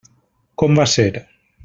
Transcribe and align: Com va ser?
Com 0.63 0.79
va 0.79 0.87
ser? 0.95 1.07